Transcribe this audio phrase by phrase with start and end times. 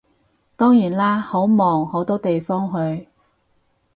[0.55, 3.07] 當然啦，好忙好多地方去